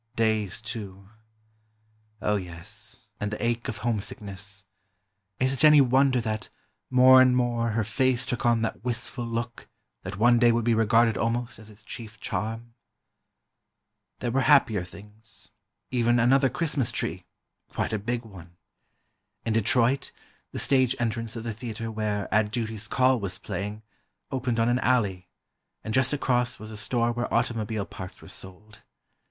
days, 0.15 0.63
too... 0.63 1.09
oh, 2.23 2.35
yes, 2.35 3.05
and 3.19 3.29
the 3.29 3.45
ache 3.45 3.67
of 3.67 3.77
homesickness... 3.85 4.65
is 5.39 5.53
it 5.53 5.63
any 5.63 5.79
wonder 5.79 6.19
that 6.19 6.49
more 6.89 7.21
and 7.21 7.37
more 7.37 7.69
her 7.73 7.83
face 7.83 8.25
took 8.25 8.43
on 8.43 8.63
that 8.63 8.83
wistful 8.83 9.23
look 9.23 9.67
that 10.01 10.17
one 10.17 10.39
day 10.39 10.51
would 10.51 10.65
be 10.65 10.73
regarded 10.73 11.17
almost 11.17 11.59
as 11.59 11.69
its 11.69 11.83
chief 11.83 12.19
charm? 12.19 12.73
There 14.17 14.31
were 14.31 14.41
happier 14.41 14.83
things—even 14.83 16.17
another 16.17 16.49
Christmas 16.49 16.91
Tree, 16.91 17.27
quite 17.69 17.93
a 17.93 17.99
big 17.99 18.25
one! 18.25 18.57
In 19.45 19.53
Detroit, 19.53 20.11
the 20.51 20.57
stage 20.57 20.95
entrance 20.97 21.35
of 21.35 21.43
the 21.43 21.53
theatre 21.53 21.91
where 21.91 22.27
"At 22.33 22.49
Duty's 22.49 22.87
Call" 22.87 23.19
was 23.19 23.37
playing, 23.37 23.83
opened 24.31 24.59
on 24.59 24.67
an 24.67 24.79
alley, 24.79 25.29
and 25.83 25.93
just 25.93 26.11
across 26.11 26.57
was 26.57 26.71
a 26.71 26.75
store 26.75 27.11
where 27.11 27.31
automobile 27.31 27.85
parts 27.85 28.19
were 28.19 28.27
sold. 28.29 28.81